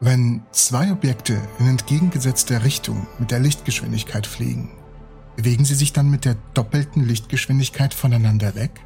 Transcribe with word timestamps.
Wenn 0.00 0.42
zwei 0.52 0.92
Objekte 0.92 1.40
in 1.58 1.66
entgegengesetzter 1.66 2.62
Richtung 2.62 3.08
mit 3.18 3.32
der 3.32 3.40
Lichtgeschwindigkeit 3.40 4.28
fliegen, 4.28 4.70
bewegen 5.34 5.64
sie 5.64 5.74
sich 5.74 5.92
dann 5.92 6.08
mit 6.08 6.24
der 6.24 6.36
doppelten 6.54 7.04
Lichtgeschwindigkeit 7.04 7.94
voneinander 7.94 8.54
weg? 8.54 8.80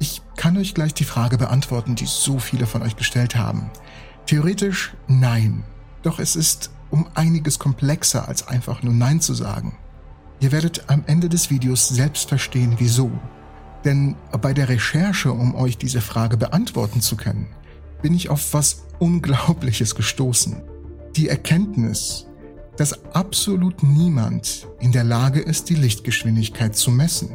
Ich 0.00 0.20
kann 0.36 0.56
euch 0.58 0.74
gleich 0.74 0.94
die 0.94 1.04
Frage 1.04 1.38
beantworten, 1.38 1.94
die 1.94 2.06
so 2.06 2.40
viele 2.40 2.66
von 2.66 2.82
euch 2.82 2.96
gestellt 2.96 3.36
haben. 3.36 3.70
Theoretisch 4.26 4.94
nein, 5.06 5.62
doch 6.02 6.18
es 6.18 6.34
ist 6.34 6.70
um 6.90 7.06
einiges 7.14 7.60
komplexer 7.60 8.26
als 8.26 8.48
einfach 8.48 8.82
nur 8.82 8.94
Nein 8.94 9.20
zu 9.20 9.32
sagen. 9.32 9.76
Ihr 10.40 10.50
werdet 10.50 10.90
am 10.90 11.04
Ende 11.06 11.28
des 11.28 11.50
Videos 11.50 11.88
selbst 11.88 12.28
verstehen, 12.28 12.74
wieso. 12.78 13.12
Denn 13.84 14.16
bei 14.40 14.54
der 14.54 14.68
Recherche, 14.68 15.32
um 15.32 15.54
euch 15.54 15.78
diese 15.78 16.00
Frage 16.00 16.36
beantworten 16.36 17.00
zu 17.00 17.16
können, 17.16 17.46
bin 18.02 18.12
ich 18.12 18.28
auf 18.28 18.52
was 18.52 18.83
Unglaubliches 18.98 19.94
gestoßen. 19.94 20.62
Die 21.16 21.28
Erkenntnis, 21.28 22.26
dass 22.76 23.04
absolut 23.14 23.82
niemand 23.82 24.66
in 24.80 24.92
der 24.92 25.04
Lage 25.04 25.40
ist, 25.40 25.70
die 25.70 25.74
Lichtgeschwindigkeit 25.74 26.74
zu 26.76 26.90
messen. 26.90 27.30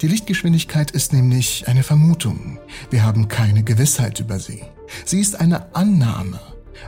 Die 0.00 0.08
Lichtgeschwindigkeit 0.08 0.90
ist 0.90 1.12
nämlich 1.12 1.68
eine 1.68 1.82
Vermutung. 1.82 2.58
Wir 2.90 3.04
haben 3.04 3.28
keine 3.28 3.62
Gewissheit 3.62 4.20
über 4.20 4.38
sie. 4.38 4.62
Sie 5.04 5.20
ist 5.20 5.40
eine 5.40 5.74
Annahme, 5.74 6.40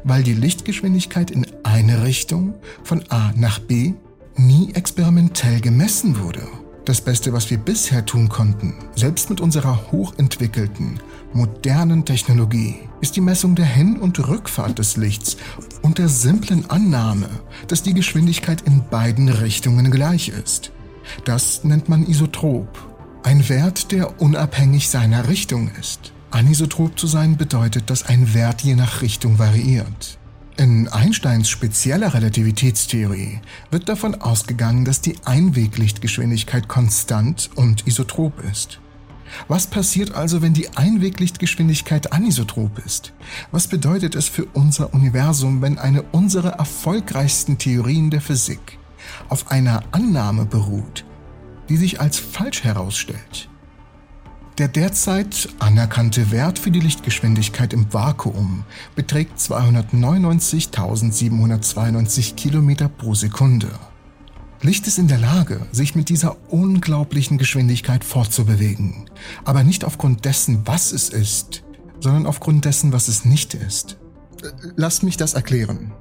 weil 0.04 0.22
die 0.22 0.34
Lichtgeschwindigkeit 0.34 1.30
in 1.30 1.46
eine 1.62 2.04
Richtung 2.04 2.54
von 2.82 3.04
A 3.10 3.32
nach 3.36 3.58
B 3.58 3.94
nie 4.36 4.72
experimentell 4.74 5.60
gemessen 5.60 6.18
wurde. 6.18 6.46
Das 6.84 7.00
Beste, 7.00 7.32
was 7.32 7.48
wir 7.50 7.58
bisher 7.58 8.04
tun 8.04 8.28
konnten, 8.28 8.74
selbst 8.96 9.30
mit 9.30 9.40
unserer 9.40 9.92
hochentwickelten, 9.92 10.98
modernen 11.34 12.04
Technologie, 12.04 12.76
ist 13.00 13.16
die 13.16 13.20
Messung 13.20 13.54
der 13.54 13.66
Hin- 13.66 13.98
und 13.98 14.28
Rückfahrt 14.28 14.78
des 14.78 14.96
Lichts 14.96 15.36
und 15.82 15.98
der 15.98 16.08
simplen 16.08 16.68
Annahme, 16.70 17.28
dass 17.68 17.82
die 17.82 17.94
Geschwindigkeit 17.94 18.62
in 18.62 18.84
beiden 18.88 19.28
Richtungen 19.28 19.90
gleich 19.90 20.28
ist. 20.28 20.72
Das 21.24 21.64
nennt 21.64 21.88
man 21.88 22.06
Isotrop, 22.06 22.78
ein 23.22 23.48
Wert, 23.48 23.92
der 23.92 24.20
unabhängig 24.20 24.88
seiner 24.88 25.28
Richtung 25.28 25.70
ist. 25.80 26.12
Anisotrop 26.30 26.98
zu 26.98 27.06
sein 27.06 27.36
bedeutet, 27.36 27.90
dass 27.90 28.06
ein 28.06 28.34
Wert 28.34 28.62
je 28.62 28.74
nach 28.74 29.02
Richtung 29.02 29.38
variiert. 29.38 30.18
In 30.56 30.88
Einsteins 30.88 31.48
spezieller 31.48 32.14
Relativitätstheorie 32.14 33.40
wird 33.70 33.88
davon 33.88 34.14
ausgegangen, 34.20 34.84
dass 34.84 35.00
die 35.00 35.16
Einweglichtgeschwindigkeit 35.24 36.68
konstant 36.68 37.50
und 37.54 37.86
isotrop 37.86 38.42
ist. 38.50 38.81
Was 39.48 39.66
passiert 39.66 40.14
also, 40.14 40.42
wenn 40.42 40.54
die 40.54 40.76
Einweglichtgeschwindigkeit 40.76 42.12
anisotrop 42.12 42.78
ist? 42.84 43.12
Was 43.50 43.66
bedeutet 43.66 44.14
es 44.14 44.28
für 44.28 44.46
unser 44.52 44.94
Universum, 44.94 45.62
wenn 45.62 45.78
eine 45.78 46.02
unserer 46.02 46.52
erfolgreichsten 46.54 47.58
Theorien 47.58 48.10
der 48.10 48.20
Physik 48.20 48.78
auf 49.28 49.50
einer 49.50 49.82
Annahme 49.92 50.44
beruht, 50.44 51.04
die 51.68 51.76
sich 51.76 52.00
als 52.00 52.18
falsch 52.18 52.64
herausstellt? 52.64 53.48
Der 54.58 54.68
derzeit 54.68 55.48
anerkannte 55.60 56.30
Wert 56.30 56.58
für 56.58 56.70
die 56.70 56.80
Lichtgeschwindigkeit 56.80 57.72
im 57.72 57.90
Vakuum 57.92 58.64
beträgt 58.94 59.38
299.792 59.38 62.34
Kilometer 62.34 62.90
pro 62.90 63.14
Sekunde. 63.14 63.70
Licht 64.64 64.86
ist 64.86 64.98
in 64.98 65.08
der 65.08 65.18
Lage, 65.18 65.66
sich 65.72 65.96
mit 65.96 66.08
dieser 66.08 66.36
unglaublichen 66.48 67.36
Geschwindigkeit 67.36 68.04
fortzubewegen, 68.04 69.10
aber 69.44 69.64
nicht 69.64 69.84
aufgrund 69.84 70.24
dessen, 70.24 70.62
was 70.64 70.92
es 70.92 71.08
ist, 71.08 71.64
sondern 71.98 72.26
aufgrund 72.26 72.64
dessen, 72.64 72.92
was 72.92 73.08
es 73.08 73.24
nicht 73.24 73.54
ist. 73.54 73.98
Lasst 74.76 75.02
mich 75.02 75.16
das 75.16 75.34
erklären. 75.34 75.92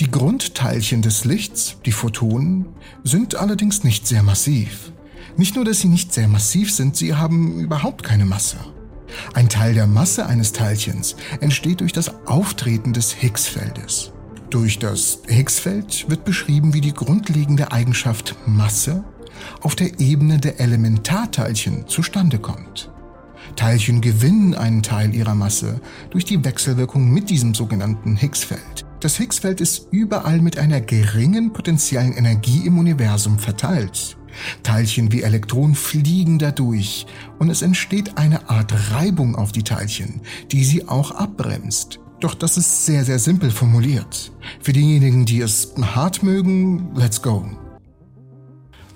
Die 0.00 0.10
Grundteilchen 0.10 1.00
des 1.00 1.24
Lichts, 1.24 1.76
die 1.86 1.92
Photonen, 1.92 2.66
sind 3.04 3.36
allerdings 3.36 3.84
nicht 3.84 4.06
sehr 4.08 4.24
massiv. 4.24 4.92
Nicht 5.36 5.54
nur, 5.54 5.64
dass 5.64 5.80
sie 5.80 5.88
nicht 5.88 6.12
sehr 6.12 6.26
massiv 6.26 6.72
sind, 6.72 6.96
sie 6.96 7.14
haben 7.14 7.60
überhaupt 7.60 8.02
keine 8.02 8.24
Masse. 8.24 8.58
Ein 9.32 9.48
Teil 9.48 9.74
der 9.74 9.86
Masse 9.86 10.26
eines 10.26 10.52
Teilchens 10.52 11.14
entsteht 11.40 11.80
durch 11.80 11.92
das 11.92 12.10
Auftreten 12.26 12.92
des 12.92 13.12
Higgs-Feldes. 13.12 14.12
Durch 14.50 14.78
das 14.78 15.18
Higgs-Feld 15.26 16.08
wird 16.08 16.24
beschrieben, 16.24 16.72
wie 16.72 16.80
die 16.80 16.94
grundlegende 16.94 17.72
Eigenschaft 17.72 18.36
Masse 18.46 19.04
auf 19.60 19.74
der 19.74 19.98
Ebene 20.00 20.38
der 20.38 20.60
Elementarteilchen 20.60 21.88
zustande 21.88 22.38
kommt. 22.38 22.90
Teilchen 23.56 24.00
gewinnen 24.00 24.54
einen 24.54 24.82
Teil 24.82 25.14
ihrer 25.14 25.34
Masse 25.34 25.80
durch 26.10 26.24
die 26.24 26.44
Wechselwirkung 26.44 27.10
mit 27.12 27.28
diesem 27.30 27.54
sogenannten 27.54 28.16
Higgs-Feld. 28.16 28.84
Das 29.00 29.16
Higgs-Feld 29.16 29.60
ist 29.60 29.88
überall 29.90 30.40
mit 30.40 30.58
einer 30.58 30.80
geringen 30.80 31.52
potenziellen 31.52 32.12
Energie 32.12 32.66
im 32.66 32.78
Universum 32.78 33.38
verteilt. 33.38 34.16
Teilchen 34.62 35.12
wie 35.12 35.22
Elektronen 35.22 35.74
fliegen 35.74 36.38
dadurch 36.38 37.06
und 37.38 37.50
es 37.50 37.62
entsteht 37.62 38.18
eine 38.18 38.48
Art 38.48 38.92
Reibung 38.92 39.34
auf 39.34 39.52
die 39.52 39.64
Teilchen, 39.64 40.20
die 40.52 40.64
sie 40.64 40.88
auch 40.88 41.10
abbremst. 41.10 42.00
Doch 42.20 42.34
das 42.34 42.56
ist 42.56 42.86
sehr, 42.86 43.04
sehr 43.04 43.18
simpel 43.18 43.50
formuliert. 43.50 44.32
Für 44.62 44.72
diejenigen, 44.72 45.26
die 45.26 45.40
es 45.40 45.74
hart 45.80 46.22
mögen, 46.22 46.94
let's 46.94 47.20
go. 47.20 47.44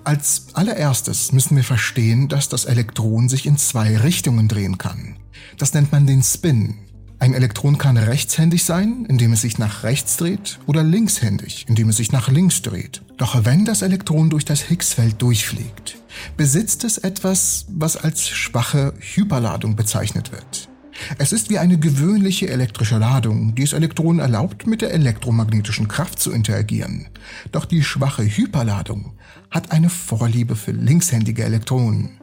Als 0.04 0.46
allererstes 0.54 1.32
müssen 1.32 1.56
wir 1.56 1.64
verstehen, 1.64 2.28
dass 2.28 2.48
das 2.48 2.64
Elektron 2.64 3.28
sich 3.28 3.44
in 3.44 3.58
zwei 3.58 3.98
Richtungen 3.98 4.48
drehen 4.48 4.78
kann. 4.78 5.16
Das 5.58 5.74
nennt 5.74 5.92
man 5.92 6.06
den 6.06 6.22
Spin. 6.22 6.78
Ein 7.18 7.34
Elektron 7.34 7.76
kann 7.76 7.98
rechtshändig 7.98 8.64
sein, 8.64 9.04
indem 9.06 9.34
es 9.34 9.42
sich 9.42 9.58
nach 9.58 9.82
rechts 9.82 10.16
dreht, 10.16 10.58
oder 10.66 10.82
linkshändig, 10.82 11.66
indem 11.68 11.90
es 11.90 11.98
sich 11.98 12.12
nach 12.12 12.28
links 12.28 12.62
dreht. 12.62 13.02
Doch 13.18 13.44
wenn 13.44 13.66
das 13.66 13.82
Elektron 13.82 14.30
durch 14.30 14.46
das 14.46 14.70
Higgsfeld 14.70 15.20
durchfliegt, 15.20 15.98
besitzt 16.38 16.82
es 16.84 16.96
etwas, 16.96 17.66
was 17.68 17.98
als 17.98 18.26
schwache 18.26 18.94
Hyperladung 18.98 19.76
bezeichnet 19.76 20.32
wird. 20.32 20.69
Es 21.18 21.32
ist 21.32 21.50
wie 21.50 21.58
eine 21.58 21.78
gewöhnliche 21.78 22.48
elektrische 22.48 22.98
Ladung, 22.98 23.54
die 23.54 23.62
es 23.62 23.72
Elektronen 23.72 24.20
erlaubt, 24.20 24.66
mit 24.66 24.82
der 24.82 24.92
elektromagnetischen 24.92 25.88
Kraft 25.88 26.18
zu 26.18 26.32
interagieren. 26.32 27.08
Doch 27.52 27.64
die 27.64 27.82
schwache 27.82 28.24
Hyperladung 28.24 29.12
hat 29.50 29.72
eine 29.72 29.90
Vorliebe 29.90 30.56
für 30.56 30.72
linkshändige 30.72 31.44
Elektronen 31.44 32.20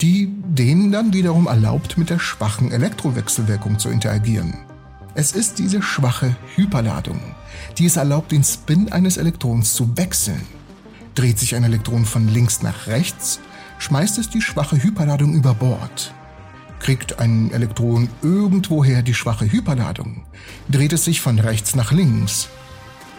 die 0.00 0.32
denen 0.44 0.92
dann 0.92 1.12
wiederum 1.12 1.46
erlaubt, 1.46 1.98
mit 1.98 2.10
der 2.10 2.18
schwachen 2.18 2.72
Elektrowechselwirkung 2.72 3.78
zu 3.78 3.88
interagieren. 3.90 4.54
Es 5.14 5.32
ist 5.32 5.58
diese 5.58 5.82
schwache 5.82 6.36
Hyperladung, 6.54 7.20
die 7.76 7.86
es 7.86 7.96
erlaubt, 7.96 8.32
den 8.32 8.44
Spin 8.44 8.92
eines 8.92 9.16
Elektrons 9.16 9.74
zu 9.74 9.96
wechseln. 9.96 10.42
Dreht 11.14 11.38
sich 11.38 11.56
ein 11.56 11.64
Elektron 11.64 12.04
von 12.04 12.28
links 12.28 12.62
nach 12.62 12.86
rechts, 12.86 13.40
schmeißt 13.78 14.18
es 14.18 14.30
die 14.30 14.42
schwache 14.42 14.82
Hyperladung 14.82 15.34
über 15.34 15.54
Bord. 15.54 16.14
Kriegt 16.80 17.18
ein 17.18 17.50
Elektron 17.52 18.08
irgendwoher 18.22 19.02
die 19.02 19.14
schwache 19.14 19.50
Hyperladung, 19.50 20.24
dreht 20.68 20.92
es 20.92 21.04
sich 21.04 21.20
von 21.20 21.38
rechts 21.38 21.74
nach 21.74 21.92
links. 21.92 22.48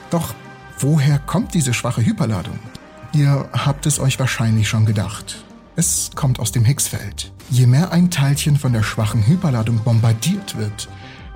Doch 0.09 0.33
woher 0.79 1.19
kommt 1.19 1.53
diese 1.53 1.73
schwache 1.73 2.05
Hyperladung? 2.05 2.59
Ihr 3.13 3.49
habt 3.53 3.85
es 3.85 3.99
euch 3.99 4.19
wahrscheinlich 4.19 4.69
schon 4.69 4.85
gedacht. 4.85 5.43
Es 5.75 6.11
kommt 6.15 6.39
aus 6.39 6.51
dem 6.51 6.65
Higgsfeld. 6.65 7.31
Je 7.49 7.65
mehr 7.65 7.91
ein 7.91 8.11
Teilchen 8.11 8.57
von 8.57 8.73
der 8.73 8.83
schwachen 8.83 9.25
Hyperladung 9.25 9.79
bombardiert 9.79 10.57
wird, 10.57 10.87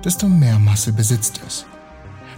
desto 0.04 0.28
mehr 0.28 0.58
Masse 0.58 0.92
besitzt 0.92 1.40
es. 1.46 1.66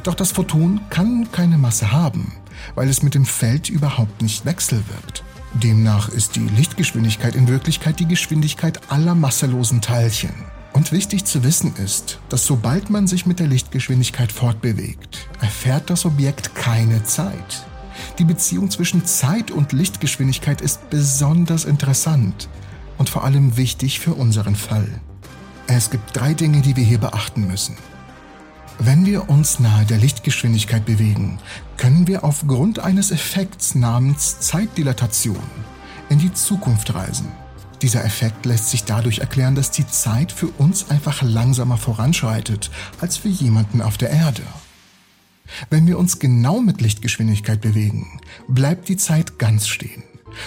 Doch 0.02 0.14
das 0.14 0.32
Photon 0.32 0.80
kann 0.88 1.30
keine 1.32 1.58
Masse 1.58 1.92
haben, 1.92 2.32
weil 2.74 2.88
es 2.88 3.02
mit 3.02 3.14
dem 3.14 3.26
Feld 3.26 3.68
überhaupt 3.68 4.22
nicht 4.22 4.44
wechselwirkt. 4.44 5.24
Demnach 5.60 6.08
ist 6.08 6.36
die 6.36 6.48
Lichtgeschwindigkeit 6.48 7.34
in 7.34 7.48
Wirklichkeit 7.48 7.98
die 7.98 8.06
Geschwindigkeit 8.06 8.80
aller 8.90 9.14
masselosen 9.14 9.80
Teilchen. 9.80 10.34
Und 10.72 10.92
wichtig 10.92 11.24
zu 11.24 11.42
wissen 11.42 11.74
ist, 11.76 12.18
dass 12.28 12.44
sobald 12.44 12.90
man 12.90 13.06
sich 13.06 13.24
mit 13.24 13.40
der 13.40 13.46
Lichtgeschwindigkeit 13.46 14.30
fortbewegt, 14.30 15.28
erfährt 15.40 15.88
das 15.88 16.04
Objekt 16.04 16.54
keine 16.54 17.02
Zeit. 17.04 17.66
Die 18.18 18.24
Beziehung 18.24 18.70
zwischen 18.70 19.06
Zeit 19.06 19.50
und 19.50 19.72
Lichtgeschwindigkeit 19.72 20.60
ist 20.60 20.90
besonders 20.90 21.64
interessant 21.64 22.48
und 22.98 23.08
vor 23.08 23.24
allem 23.24 23.56
wichtig 23.56 24.00
für 24.00 24.14
unseren 24.14 24.54
Fall. 24.54 25.00
Es 25.66 25.90
gibt 25.90 26.14
drei 26.14 26.34
Dinge, 26.34 26.60
die 26.60 26.76
wir 26.76 26.84
hier 26.84 26.98
beachten 26.98 27.46
müssen. 27.46 27.76
Wenn 28.78 29.06
wir 29.06 29.30
uns 29.30 29.58
nahe 29.58 29.86
der 29.86 29.96
Lichtgeschwindigkeit 29.96 30.84
bewegen, 30.84 31.38
können 31.78 32.06
wir 32.06 32.24
aufgrund 32.24 32.78
eines 32.78 33.10
Effekts 33.10 33.74
namens 33.74 34.40
Zeitdilatation 34.40 35.42
in 36.10 36.18
die 36.18 36.32
Zukunft 36.32 36.94
reisen. 36.94 37.28
Dieser 37.80 38.04
Effekt 38.04 38.44
lässt 38.44 38.70
sich 38.70 38.84
dadurch 38.84 39.20
erklären, 39.20 39.54
dass 39.54 39.70
die 39.70 39.86
Zeit 39.86 40.30
für 40.30 40.48
uns 40.48 40.90
einfach 40.90 41.22
langsamer 41.22 41.78
voranschreitet 41.78 42.70
als 43.00 43.16
für 43.16 43.28
jemanden 43.28 43.80
auf 43.80 43.96
der 43.96 44.10
Erde. 44.10 44.42
Wenn 45.70 45.86
wir 45.86 45.98
uns 45.98 46.18
genau 46.18 46.60
mit 46.60 46.80
Lichtgeschwindigkeit 46.80 47.62
bewegen, 47.62 48.20
bleibt 48.46 48.88
die 48.88 48.96
Zeit 48.96 49.38
ganz 49.38 49.68
stehen. 49.68 50.02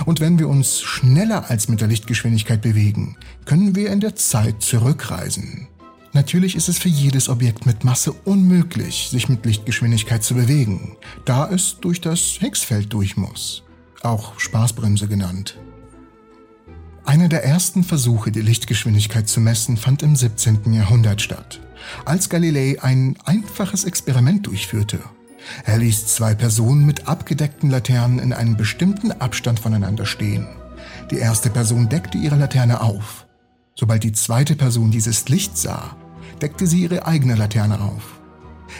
Und 0.05 0.19
wenn 0.19 0.37
wir 0.37 0.49
uns 0.49 0.81
schneller 0.81 1.49
als 1.49 1.67
mit 1.67 1.81
der 1.81 1.87
Lichtgeschwindigkeit 1.87 2.61
bewegen, 2.61 3.17
können 3.45 3.75
wir 3.75 3.91
in 3.91 4.01
der 4.01 4.15
Zeit 4.15 4.61
zurückreisen. 4.61 5.68
Natürlich 6.13 6.55
ist 6.55 6.69
es 6.69 6.79
für 6.79 6.89
jedes 6.89 7.29
Objekt 7.29 7.65
mit 7.65 7.83
Masse 7.83 8.11
unmöglich, 8.11 9.09
sich 9.11 9.29
mit 9.29 9.45
Lichtgeschwindigkeit 9.45 10.23
zu 10.23 10.33
bewegen, 10.33 10.97
da 11.25 11.47
es 11.47 11.77
durch 11.79 12.01
das 12.01 12.19
Higgsfeld 12.39 12.91
durch 12.91 13.15
muss, 13.15 13.63
auch 14.01 14.39
Spaßbremse 14.39 15.07
genannt. 15.07 15.59
Einer 17.05 17.27
der 17.27 17.43
ersten 17.43 17.83
Versuche, 17.83 18.31
die 18.31 18.41
Lichtgeschwindigkeit 18.41 19.27
zu 19.27 19.39
messen, 19.39 19.77
fand 19.77 20.03
im 20.03 20.15
17. 20.15 20.73
Jahrhundert 20.73 21.21
statt, 21.21 21.59
als 22.05 22.29
Galilei 22.29 22.77
ein 22.81 23.15
einfaches 23.25 23.83
Experiment 23.83 24.47
durchführte. 24.47 24.99
Er 25.65 25.77
ließ 25.77 26.07
zwei 26.07 26.33
Personen 26.35 26.85
mit 26.85 27.07
abgedeckten 27.07 27.69
Laternen 27.69 28.19
in 28.19 28.33
einem 28.33 28.57
bestimmten 28.57 29.11
Abstand 29.11 29.59
voneinander 29.59 30.05
stehen. 30.05 30.47
Die 31.11 31.17
erste 31.17 31.49
Person 31.49 31.89
deckte 31.89 32.17
ihre 32.17 32.35
Laterne 32.35 32.81
auf. 32.81 33.25
Sobald 33.79 34.03
die 34.03 34.11
zweite 34.11 34.57
Person 34.57 34.91
dieses 34.91 35.29
Licht 35.29 35.57
sah, 35.57 35.95
deckte 36.41 36.67
sie 36.67 36.81
ihre 36.81 37.07
eigene 37.07 37.35
Laterne 37.35 37.79
auf. 37.79 38.19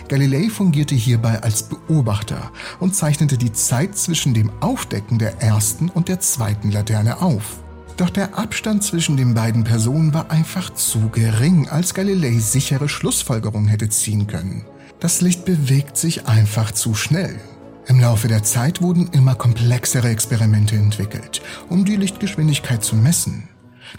Galilei 0.10 0.50
fungierte 0.50 0.94
hierbei 0.94 1.42
als 1.42 1.64
Beobachter 1.64 2.52
und 2.82 2.94
zeichnete 2.94 3.38
die 3.38 3.54
Zeit 3.54 3.98
zwischen 3.98 4.34
dem 4.34 4.52
Aufdecken 4.60 5.18
der 5.18 5.42
ersten 5.42 5.88
und 5.88 6.10
der 6.10 6.20
zweiten 6.20 6.70
Laterne 6.74 7.22
auf. 7.22 7.64
Doch 7.96 8.10
der 8.10 8.38
Abstand 8.38 8.84
zwischen 8.84 9.16
den 9.16 9.34
beiden 9.36 9.64
Personen 9.64 10.14
war 10.14 10.32
einfach 10.32 10.74
zu 10.74 11.08
gering, 11.08 11.70
als 11.70 11.94
Galilei 11.94 12.38
sichere 12.40 12.90
Schlussfolgerungen 12.90 13.70
hätte 13.70 13.88
ziehen 13.88 14.28
können. 14.28 14.66
Das 15.00 15.22
Licht 15.22 15.46
bewegt 15.46 15.96
sich 15.96 16.28
einfach 16.28 16.74
zu 16.74 16.94
schnell. 16.94 17.40
Im 17.88 18.02
Laufe 18.02 18.28
der 18.28 18.44
Zeit 18.44 18.82
wurden 18.82 19.08
immer 19.14 19.36
komplexere 19.36 20.10
Experimente 20.10 20.76
entwickelt, 20.76 21.42
um 21.70 21.86
die 21.86 21.96
Lichtgeschwindigkeit 21.96 22.84
zu 22.84 22.98
messen. 22.98 23.48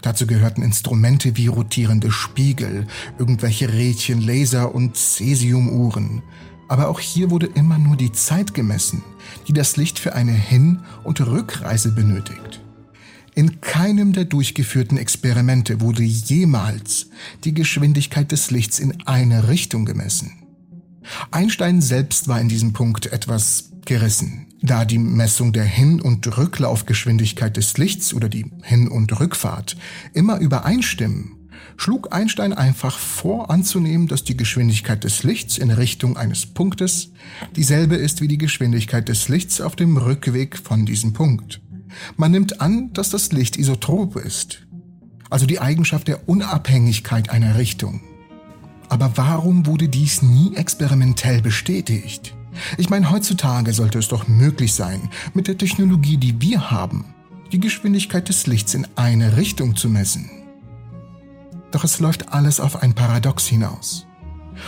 Dazu 0.01 0.27
gehörten 0.27 0.61
Instrumente 0.61 1.37
wie 1.37 1.47
rotierende 1.47 2.11
Spiegel, 2.11 2.87
irgendwelche 3.19 3.71
Rädchen, 3.71 4.21
Laser 4.21 4.73
und 4.73 4.95
Cäsiumuhren. 4.95 6.21
Aber 6.67 6.87
auch 6.87 6.99
hier 6.99 7.29
wurde 7.29 7.47
immer 7.47 7.77
nur 7.77 7.97
die 7.97 8.11
Zeit 8.11 8.53
gemessen, 8.53 9.03
die 9.47 9.53
das 9.53 9.75
Licht 9.75 9.99
für 9.99 10.15
eine 10.15 10.31
Hin- 10.31 10.79
und 11.03 11.19
Rückreise 11.19 11.91
benötigt. 11.91 12.61
In 13.33 13.61
keinem 13.61 14.11
der 14.11 14.25
durchgeführten 14.25 14.97
Experimente 14.97 15.79
wurde 15.79 16.03
jemals 16.03 17.07
die 17.43 17.53
Geschwindigkeit 17.53 18.31
des 18.31 18.51
Lichts 18.51 18.79
in 18.79 19.05
eine 19.05 19.47
Richtung 19.47 19.85
gemessen. 19.85 20.40
Einstein 21.31 21.81
selbst 21.81 22.27
war 22.27 22.39
in 22.39 22.49
diesem 22.49 22.73
Punkt 22.73 23.07
etwas 23.07 23.71
gerissen, 23.85 24.47
da 24.61 24.85
die 24.85 24.97
Messung 24.97 25.53
der 25.53 25.63
Hin- 25.63 26.01
und 26.01 26.37
Rücklaufgeschwindigkeit 26.37 27.57
des 27.57 27.77
Lichts 27.77 28.13
oder 28.13 28.29
die 28.29 28.45
Hin- 28.63 28.87
und 28.87 29.19
Rückfahrt 29.19 29.75
immer 30.13 30.39
übereinstimmen, 30.39 31.41
schlug 31.77 32.13
Einstein 32.13 32.53
einfach 32.53 32.97
vor 32.97 33.49
anzunehmen, 33.49 34.07
dass 34.07 34.23
die 34.23 34.37
Geschwindigkeit 34.37 35.03
des 35.03 35.23
Lichts 35.23 35.57
in 35.57 35.71
Richtung 35.71 36.17
eines 36.17 36.45
Punktes 36.45 37.11
dieselbe 37.55 37.95
ist 37.95 38.21
wie 38.21 38.27
die 38.27 38.37
Geschwindigkeit 38.37 39.09
des 39.09 39.29
Lichts 39.29 39.61
auf 39.61 39.75
dem 39.75 39.97
Rückweg 39.97 40.57
von 40.57 40.85
diesem 40.85 41.13
Punkt. 41.13 41.61
Man 42.15 42.31
nimmt 42.31 42.61
an, 42.61 42.93
dass 42.93 43.09
das 43.09 43.31
Licht 43.31 43.57
isotrop 43.57 44.15
ist, 44.15 44.65
also 45.29 45.45
die 45.45 45.59
Eigenschaft 45.59 46.07
der 46.07 46.29
Unabhängigkeit 46.29 47.29
einer 47.29 47.57
Richtung. 47.57 48.01
Aber 48.91 49.13
warum 49.15 49.65
wurde 49.67 49.87
dies 49.87 50.21
nie 50.21 50.53
experimentell 50.57 51.41
bestätigt? 51.41 52.35
Ich 52.77 52.89
meine, 52.89 53.09
heutzutage 53.09 53.71
sollte 53.71 53.99
es 53.99 54.09
doch 54.09 54.27
möglich 54.27 54.73
sein, 54.73 55.09
mit 55.33 55.47
der 55.47 55.57
Technologie, 55.57 56.17
die 56.17 56.41
wir 56.41 56.71
haben, 56.71 57.05
die 57.53 57.61
Geschwindigkeit 57.61 58.27
des 58.27 58.47
Lichts 58.47 58.73
in 58.73 58.85
eine 58.97 59.37
Richtung 59.37 59.77
zu 59.77 59.87
messen. 59.87 60.29
Doch 61.71 61.85
es 61.85 62.01
läuft 62.01 62.33
alles 62.33 62.59
auf 62.59 62.83
ein 62.83 62.93
Paradox 62.93 63.47
hinaus. 63.47 64.07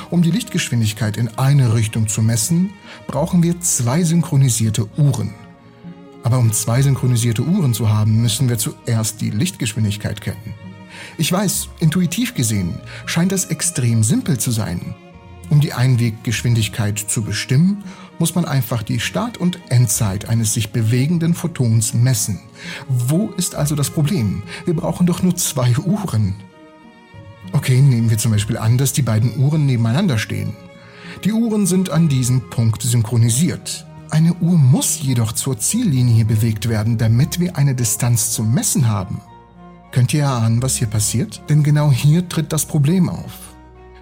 Um 0.09 0.21
die 0.21 0.31
Lichtgeschwindigkeit 0.31 1.17
in 1.17 1.27
eine 1.37 1.73
Richtung 1.73 2.07
zu 2.07 2.21
messen, 2.21 2.69
brauchen 3.07 3.43
wir 3.43 3.59
zwei 3.59 4.05
synchronisierte 4.05 4.87
Uhren. 4.97 5.33
Aber 6.23 6.39
um 6.39 6.53
zwei 6.53 6.81
synchronisierte 6.81 7.43
Uhren 7.43 7.73
zu 7.73 7.89
haben, 7.89 8.21
müssen 8.21 8.47
wir 8.47 8.57
zuerst 8.57 9.19
die 9.19 9.31
Lichtgeschwindigkeit 9.31 10.21
kennen. 10.21 10.62
Ich 11.17 11.31
weiß, 11.31 11.69
intuitiv 11.79 12.33
gesehen 12.33 12.79
scheint 13.05 13.31
das 13.31 13.45
extrem 13.45 14.03
simpel 14.03 14.39
zu 14.39 14.51
sein. 14.51 14.95
Um 15.49 15.59
die 15.59 15.73
Einweggeschwindigkeit 15.73 16.97
zu 16.97 17.21
bestimmen, 17.21 17.83
muss 18.19 18.35
man 18.35 18.45
einfach 18.45 18.83
die 18.83 18.99
Start- 18.99 19.37
und 19.37 19.59
Endzeit 19.69 20.29
eines 20.29 20.53
sich 20.53 20.71
bewegenden 20.71 21.33
Photons 21.33 21.93
messen. 21.93 22.39
Wo 22.87 23.29
ist 23.37 23.55
also 23.55 23.75
das 23.75 23.89
Problem? 23.89 24.43
Wir 24.65 24.75
brauchen 24.75 25.05
doch 25.05 25.21
nur 25.21 25.35
zwei 25.35 25.75
Uhren. 25.77 26.35
Okay, 27.51 27.81
nehmen 27.81 28.09
wir 28.09 28.17
zum 28.17 28.31
Beispiel 28.31 28.57
an, 28.57 28.77
dass 28.77 28.93
die 28.93 29.01
beiden 29.01 29.37
Uhren 29.37 29.65
nebeneinander 29.65 30.17
stehen. 30.17 30.53
Die 31.23 31.33
Uhren 31.33 31.67
sind 31.67 31.89
an 31.89 32.09
diesem 32.09 32.49
Punkt 32.49 32.81
synchronisiert. 32.81 33.85
Eine 34.09 34.33
Uhr 34.35 34.57
muss 34.57 35.01
jedoch 35.01 35.33
zur 35.33 35.57
Ziellinie 35.57 36.25
bewegt 36.25 36.69
werden, 36.69 36.97
damit 36.97 37.39
wir 37.39 37.57
eine 37.57 37.75
Distanz 37.75 38.31
zum 38.31 38.53
Messen 38.53 38.87
haben. 38.87 39.21
Könnt 39.93 40.11
ihr 40.11 40.23
erahnen, 40.23 40.63
was 40.63 40.77
hier 40.77 40.87
passiert? 40.87 41.43
Denn 41.49 41.61
genau 41.61 41.91
hier 41.91 42.27
tritt 42.27 42.51
das 42.51 42.65
Problem 42.65 43.09
auf. 43.09 43.53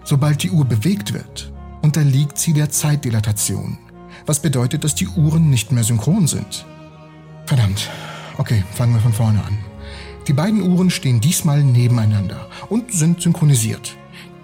Sobald 0.05 0.41
die 0.41 0.49
Uhr 0.49 0.63
bewegt 0.63 1.11
wird, 1.13 1.51
unterliegt 1.81 2.37
sie 2.37 2.53
der 2.53 2.69
Zeitdilatation, 2.69 3.77
was 4.25 4.41
bedeutet, 4.41 4.85
dass 4.85 4.95
die 4.95 5.09
Uhren 5.09 5.49
nicht 5.49 5.73
mehr 5.73 5.83
synchron 5.83 6.27
sind. 6.27 6.65
Verdammt. 7.45 7.89
Okay, 8.37 8.63
fangen 8.73 8.93
wir 8.93 9.01
von 9.01 9.11
vorne 9.11 9.43
an. 9.43 9.57
Die 10.29 10.33
beiden 10.33 10.61
Uhren 10.61 10.91
stehen 10.91 11.19
diesmal 11.19 11.61
nebeneinander 11.61 12.47
und 12.69 12.93
sind 12.93 13.21
synchronisiert. 13.21 13.97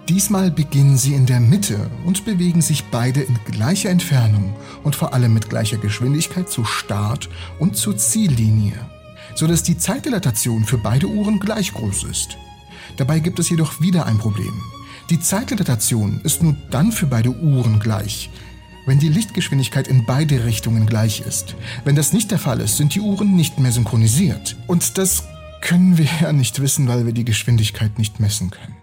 Diesmal 0.06 0.50
beginnen 0.50 0.98
sie 0.98 1.14
in 1.14 1.24
der 1.24 1.40
Mitte 1.40 1.90
und 2.04 2.26
bewegen 2.26 2.60
sich 2.60 2.84
beide 2.90 3.22
in 3.22 3.38
gleicher 3.50 3.88
Entfernung 3.88 4.54
und 4.84 4.96
vor 4.96 5.14
allem 5.14 5.32
mit 5.32 5.48
gleicher 5.48 5.78
Geschwindigkeit 5.78 6.50
zu 6.50 6.64
Start 6.64 7.30
und 7.58 7.74
zur 7.74 7.96
Ziellinie 7.96 8.78
sodass 9.38 9.62
die 9.62 9.78
Zeitdilatation 9.78 10.64
für 10.64 10.78
beide 10.78 11.06
Uhren 11.06 11.38
gleich 11.38 11.72
groß 11.72 12.04
ist. 12.04 12.36
Dabei 12.96 13.20
gibt 13.20 13.38
es 13.38 13.48
jedoch 13.48 13.80
wieder 13.80 14.04
ein 14.06 14.18
Problem. 14.18 14.60
Die 15.10 15.20
Zeitdilatation 15.20 16.20
ist 16.24 16.42
nur 16.42 16.56
dann 16.70 16.90
für 16.90 17.06
beide 17.06 17.30
Uhren 17.30 17.78
gleich, 17.78 18.30
wenn 18.84 18.98
die 18.98 19.08
Lichtgeschwindigkeit 19.08 19.86
in 19.86 20.04
beide 20.04 20.44
Richtungen 20.44 20.86
gleich 20.86 21.20
ist. 21.20 21.54
Wenn 21.84 21.94
das 21.94 22.12
nicht 22.12 22.32
der 22.32 22.40
Fall 22.40 22.60
ist, 22.60 22.78
sind 22.78 22.96
die 22.96 23.00
Uhren 23.00 23.36
nicht 23.36 23.60
mehr 23.60 23.70
synchronisiert. 23.70 24.56
Und 24.66 24.98
das 24.98 25.22
können 25.60 25.98
wir 25.98 26.08
ja 26.20 26.32
nicht 26.32 26.60
wissen, 26.60 26.88
weil 26.88 27.06
wir 27.06 27.12
die 27.12 27.24
Geschwindigkeit 27.24 27.96
nicht 27.96 28.18
messen 28.18 28.50
können. 28.50 28.77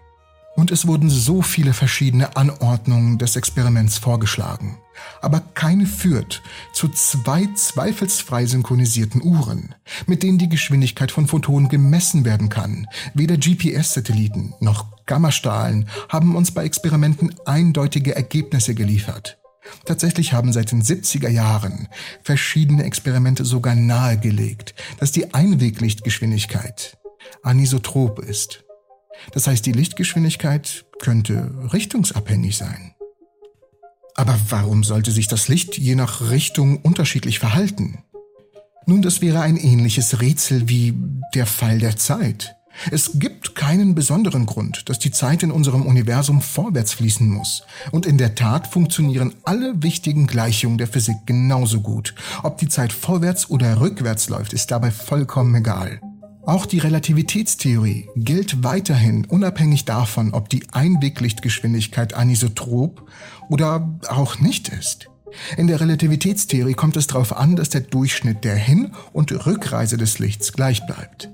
Und 0.55 0.71
es 0.71 0.87
wurden 0.87 1.09
so 1.09 1.41
viele 1.41 1.73
verschiedene 1.73 2.37
Anordnungen 2.37 3.17
des 3.17 3.35
Experiments 3.35 3.97
vorgeschlagen. 3.97 4.77
Aber 5.21 5.41
keine 5.41 5.85
führt 5.85 6.41
zu 6.73 6.87
zwei 6.87 7.47
zweifelsfrei 7.53 8.45
synchronisierten 8.45 9.21
Uhren, 9.21 9.75
mit 10.07 10.23
denen 10.23 10.37
die 10.37 10.47
Geschwindigkeit 10.47 11.11
von 11.11 11.27
Photonen 11.27 11.67
gemessen 11.67 12.23
werden 12.23 12.47
kann. 12.47 12.87
Weder 13.13 13.35
GPS-Satelliten 13.37 14.53
noch 14.61 14.85
Gammastrahlen 15.05 15.89
haben 16.07 16.35
uns 16.35 16.51
bei 16.51 16.63
Experimenten 16.63 17.35
eindeutige 17.45 18.15
Ergebnisse 18.15 18.75
geliefert. 18.75 19.37
Tatsächlich 19.85 20.31
haben 20.31 20.53
seit 20.53 20.71
den 20.71 20.83
70er 20.83 21.29
Jahren 21.29 21.87
verschiedene 22.23 22.83
Experimente 22.83 23.43
sogar 23.43 23.75
nahegelegt, 23.75 24.75
dass 24.99 25.11
die 25.11 25.33
Einweglichtgeschwindigkeit 25.33 26.97
anisotrop 27.43 28.19
ist 28.19 28.64
das 29.31 29.47
heißt, 29.47 29.65
die 29.65 29.71
Lichtgeschwindigkeit 29.71 30.85
könnte 30.99 31.53
richtungsabhängig 31.73 32.57
sein. 32.57 32.93
Aber 34.15 34.37
warum 34.49 34.83
sollte 34.83 35.11
sich 35.11 35.27
das 35.27 35.47
Licht 35.47 35.77
je 35.77 35.95
nach 35.95 36.29
Richtung 36.29 36.77
unterschiedlich 36.77 37.39
verhalten? 37.39 37.99
Nun, 38.85 39.01
das 39.01 39.21
wäre 39.21 39.41
ein 39.41 39.57
ähnliches 39.57 40.21
Rätsel 40.21 40.69
wie 40.69 40.93
der 41.33 41.45
Fall 41.45 41.79
der 41.79 41.97
Zeit. 41.97 42.55
Es 42.91 43.11
gibt 43.15 43.55
keinen 43.55 43.95
besonderen 43.95 44.45
Grund, 44.45 44.89
dass 44.89 44.99
die 44.99 45.11
Zeit 45.11 45.43
in 45.43 45.51
unserem 45.51 45.83
Universum 45.83 46.41
vorwärts 46.41 46.93
fließen 46.93 47.27
muss. 47.27 47.63
Und 47.91 48.05
in 48.05 48.17
der 48.17 48.35
Tat 48.35 48.67
funktionieren 48.67 49.33
alle 49.43 49.81
wichtigen 49.81 50.27
Gleichungen 50.27 50.77
der 50.77 50.87
Physik 50.87 51.17
genauso 51.25 51.81
gut. 51.81 52.13
Ob 52.43 52.57
die 52.57 52.67
Zeit 52.67 52.93
vorwärts 52.93 53.49
oder 53.49 53.79
rückwärts 53.79 54.29
läuft, 54.29 54.53
ist 54.53 54.71
dabei 54.71 54.91
vollkommen 54.91 55.55
egal. 55.55 56.01
Auch 56.45 56.67
die 56.67 56.77
Relativitätstheorie 56.77 58.07
gilt 58.15 58.63
weiterhin 58.63 59.25
unabhängig 59.25 59.85
davon, 59.85 60.31
ob 60.33 60.47
die 60.49 60.63
Einweglichtgeschwindigkeit 60.71 62.13
anisotrop 62.13 63.09
oder 63.49 63.97
auch 64.09 64.39
nicht 64.39 64.69
ist. 64.69 65.09
In 65.57 65.65
der 65.65 65.81
Relativitätstheorie 65.81 66.75
kommt 66.75 66.97
es 66.97 67.07
darauf 67.07 67.35
an, 67.35 67.55
dass 67.55 67.69
der 67.69 67.81
Durchschnitt 67.81 68.43
der 68.43 68.55
Hin- 68.55 68.91
und 69.11 69.31
Rückreise 69.47 69.97
des 69.97 70.19
Lichts 70.19 70.53
gleich 70.53 70.85
bleibt. 70.85 71.31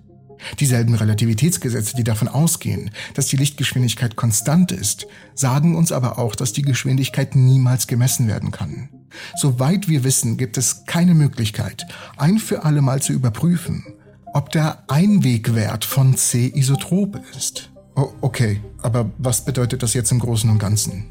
Dieselben 0.59 0.95
Relativitätsgesetze, 0.95 1.95
die 1.95 2.05
davon 2.05 2.29
ausgehen, 2.29 2.89
dass 3.13 3.27
die 3.27 3.37
Lichtgeschwindigkeit 3.37 4.15
konstant 4.15 4.71
ist, 4.71 5.07
sagen 5.35 5.75
uns 5.75 5.91
aber 5.91 6.19
auch, 6.19 6.35
dass 6.35 6.53
die 6.53 6.63
Geschwindigkeit 6.63 7.35
niemals 7.35 7.85
gemessen 7.85 8.27
werden 8.27 8.51
kann. 8.51 8.89
Soweit 9.35 9.89
wir 9.89 10.05
wissen, 10.05 10.37
gibt 10.37 10.57
es 10.57 10.85
keine 10.85 11.13
Möglichkeit, 11.13 11.85
ein 12.17 12.39
für 12.39 12.63
alle 12.63 12.81
Mal 12.81 13.01
zu 13.01 13.11
überprüfen, 13.11 13.83
ob 14.33 14.51
der 14.51 14.83
Einwegwert 14.87 15.85
von 15.85 16.15
C 16.15 16.51
isotrop 16.53 17.19
ist. 17.37 17.71
Oh, 17.95 18.09
okay, 18.21 18.61
aber 18.81 19.09
was 19.17 19.43
bedeutet 19.43 19.83
das 19.83 19.93
jetzt 19.93 20.11
im 20.11 20.19
Großen 20.19 20.49
und 20.49 20.59
Ganzen? 20.59 21.05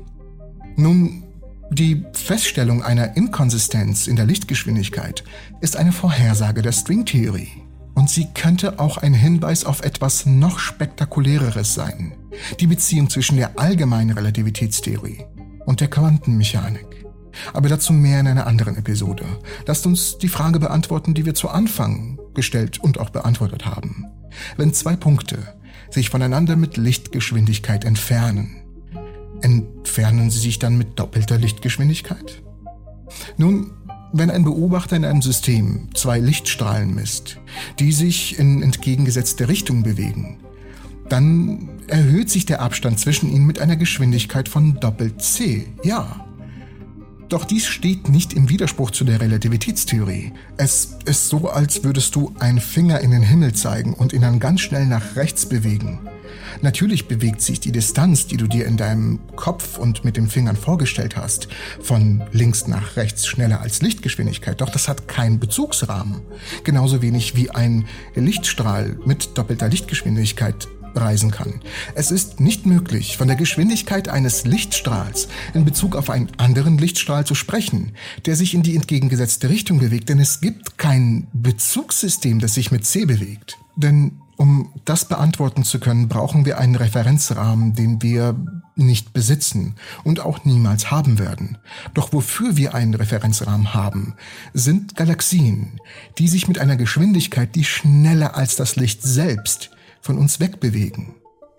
Nun, 0.77 1.25
die 1.71 2.05
Feststellung 2.13 2.83
einer 2.83 3.17
Inkonsistenz 3.17 4.07
in 4.07 4.17
der 4.17 4.27
Lichtgeschwindigkeit 4.27 5.23
ist 5.61 5.77
eine 5.77 5.93
Vorhersage 5.93 6.63
der 6.63 6.73
Stringtheorie. 6.73 7.53
Und 7.95 8.09
sie 8.09 8.29
könnte 8.35 8.79
auch 8.79 8.99
ein 8.99 9.15
Hinweis 9.15 9.65
auf 9.65 9.83
etwas 9.83 10.25
noch 10.25 10.59
spektakuläreres 10.59 11.75
sein. 11.75 12.15
Die 12.59 12.67
Beziehung 12.67 13.11
zwischen 13.11 13.37
der 13.37 13.59
allgemeinen 13.59 14.11
Relativitätstheorie 14.11 15.25
und 15.67 15.81
der 15.81 15.89
Quantenmechanik. 15.89 17.07
Aber 17.53 17.69
dazu 17.69 17.93
mehr 17.93 18.21
in 18.21 18.27
einer 18.27 18.47
anderen 18.47 18.77
Episode. 18.77 19.25
Lasst 19.67 19.87
uns 19.87 20.19
die 20.19 20.29
Frage 20.29 20.59
beantworten, 20.59 21.15
die 21.15 21.27
wir 21.27 21.35
zu 21.35 21.49
Anfang 21.49 22.19
gestellt 22.35 22.79
und 22.79 22.99
auch 22.99 23.11
beantwortet 23.11 23.67
haben. 23.67 24.07
Wenn 24.57 24.73
zwei 24.73 24.97
Punkte 24.97 25.39
sich 25.91 26.11
voneinander 26.11 26.57
mit 26.57 26.77
Lichtgeschwindigkeit 26.77 27.85
entfernen, 27.85 28.57
entfernen 29.43 30.31
sie 30.31 30.39
sich 30.39 30.59
dann 30.59 30.79
mit 30.79 30.99
doppelter 30.99 31.39
Lichtgeschwindigkeit? 31.39 32.43
Nun, 33.37 33.73
wenn 34.13 34.31
ein 34.31 34.45
Beobachter 34.45 34.97
in 34.97 35.05
einem 35.05 35.23
System 35.23 35.89
zwei 35.95 36.19
Lichtstrahlen 36.19 36.95
misst, 36.95 37.39
die 37.79 37.93
sich 37.93 38.39
in 38.39 38.63
entgegengesetzte 38.63 39.49
Richtung 39.49 39.83
bewegen, 39.83 40.39
dann 41.09 41.69
erhöht 41.89 42.31
sich 42.31 42.47
der 42.47 42.61
Abstand 42.61 42.99
zwischen 43.01 43.31
ihnen 43.31 43.47
mit 43.47 43.61
einer 43.61 43.77
Geschwindigkeit 43.77 44.49
von 44.49 44.79
Doppel 44.81 45.17
C. 45.19 45.67
Ja, 45.83 46.25
doch 47.33 47.45
dies 47.45 47.67
steht 47.67 48.09
nicht 48.09 48.33
im 48.33 48.49
Widerspruch 48.49 48.91
zu 48.91 49.05
der 49.05 49.21
Relativitätstheorie. 49.21 50.33
Es 50.57 50.97
ist 51.05 51.29
so, 51.29 51.49
als 51.49 51.85
würdest 51.85 52.15
du 52.17 52.35
einen 52.41 52.61
Finger 52.61 53.01
in 53.01 53.13
den 53.13 53.23
Himmel 53.23 53.55
zeigen 53.55 53.95
und 53.95 54.13
ihn 54.13 54.23
dann 54.23 54.41
ganz 54.41 54.61
schnell 54.61 54.87
nach 54.87 55.17
rechts 55.17 55.47
bewegen. 55.47 56.01
Natürlich 56.63 57.07
bewegt 57.07 57.41
sich 57.41 57.61
die 57.61 57.73
Distanz, 57.73 58.27
die 58.27 58.37
du 58.37 58.47
dir 58.47 58.67
in 58.67 58.77
deinem 58.77 59.21
Kopf 59.37 59.79
und 59.79 60.05
mit 60.05 60.17
den 60.17 60.29
Fingern 60.29 60.57
vorgestellt 60.57 61.17
hast, 61.17 61.49
von 61.81 62.23
links 62.33 62.67
nach 62.67 62.97
rechts 62.97 63.27
schneller 63.27 63.61
als 63.61 63.81
Lichtgeschwindigkeit, 63.81 64.61
doch 64.61 64.71
das 64.71 64.89
hat 64.89 65.09
keinen 65.09 65.39
Bezugsrahmen. 65.39 66.21
Genauso 66.65 67.01
wenig 67.01 67.37
wie 67.37 67.51
ein 67.51 67.87
Lichtstrahl 68.15 68.99
mit 69.07 69.39
doppelter 69.39 69.69
Lichtgeschwindigkeit 69.69 70.69
reisen 70.95 71.31
kann. 71.31 71.61
Es 71.95 72.11
ist 72.11 72.41
nicht 72.41 72.67
möglich, 72.67 73.17
von 73.17 73.29
der 73.29 73.37
Geschwindigkeit 73.37 74.09
eines 74.09 74.45
Lichtstrahls 74.45 75.29
in 75.55 75.65
Bezug 75.65 75.97
auf 75.97 76.11
einen 76.11 76.29
anderen 76.39 76.79
Lichtstrahl 76.79 77.25
zu 77.25 77.35
sprechen, 77.35 77.93
der 78.27 78.37
sich 78.37 78.55
in 78.55 78.63
die 78.63 78.77
entgegengesetzte 78.77 79.49
Richtung 79.49 79.79
bewegt, 79.79 80.09
denn 80.09 80.19
es 80.19 80.41
gibt 80.41 80.79
kein 80.79 81.27
Bezugssystem, 81.33 82.39
das 82.41 82.55
sich 82.55 82.71
mit 82.71 82.85
c 82.85 83.05
bewegt. 83.05 83.59
Denn 83.77 84.21
um 84.41 84.73
das 84.87 85.05
beantworten 85.05 85.65
zu 85.65 85.79
können, 85.81 86.09
brauchen 86.09 86.47
wir 86.47 86.57
einen 86.57 86.75
Referenzrahmen, 86.75 87.75
den 87.75 88.01
wir 88.01 88.35
nicht 88.75 89.13
besitzen 89.13 89.75
und 90.03 90.21
auch 90.21 90.47
niemals 90.47 90.91
haben 90.91 91.19
werden. 91.19 91.59
Doch 91.93 92.15
wofür 92.15 92.57
wir 92.57 92.75
einen 92.75 92.95
Referenzrahmen 92.95 93.75
haben, 93.75 94.15
sind 94.55 94.97
Galaxien, 94.97 95.79
die 96.17 96.27
sich 96.27 96.49
mit 96.49 96.59
einer 96.59 96.77
Geschwindigkeit, 96.77 97.55
die 97.55 97.65
schneller 97.65 98.35
als 98.35 98.57
das 98.57 98.77
Licht 98.77 99.03
selbst 99.03 99.73
von 100.01 100.19
uns 100.19 100.41
wegbewegen. 100.41 101.15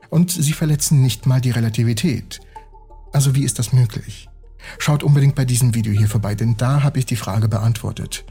Und 0.10 0.32
sie 0.32 0.54
verletzen 0.54 1.02
nicht 1.02 1.26
mal 1.26 1.42
die 1.42 1.52
Relativität. 1.52 2.42
Also 3.14 3.36
wie 3.36 3.44
ist 3.44 3.60
das 3.60 3.74
möglich? 3.74 4.28
Schaut 4.78 5.04
unbedingt 5.04 5.36
bei 5.36 5.46
diesem 5.46 5.74
Video 5.74 5.92
hier 5.92 6.08
vorbei, 6.08 6.36
denn 6.36 6.58
da 6.58 6.84
habe 6.84 7.00
ich 7.00 7.06
die 7.06 7.16
Frage 7.16 7.48
beantwortet. 7.48 8.26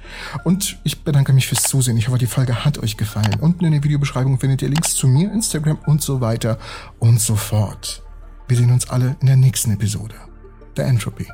Und 0.44 0.78
ich 0.84 1.02
bedanke 1.02 1.32
mich 1.32 1.46
fürs 1.46 1.64
Zusehen. 1.64 1.96
Ich 1.96 2.08
hoffe, 2.08 2.18
die 2.18 2.26
Folge 2.26 2.64
hat 2.64 2.78
euch 2.78 2.96
gefallen. 2.96 3.40
Unten 3.40 3.64
in 3.64 3.72
der 3.72 3.82
Videobeschreibung 3.82 4.38
findet 4.38 4.62
ihr 4.62 4.68
Links 4.68 4.94
zu 4.94 5.08
mir, 5.08 5.32
Instagram 5.32 5.78
und 5.86 6.02
so 6.02 6.20
weiter 6.20 6.58
und 6.98 7.20
so 7.20 7.36
fort. 7.36 8.02
Wir 8.48 8.56
sehen 8.56 8.70
uns 8.70 8.88
alle 8.88 9.16
in 9.20 9.26
der 9.26 9.36
nächsten 9.36 9.72
Episode. 9.72 10.14
Der 10.76 10.86
Entropy. 10.86 11.26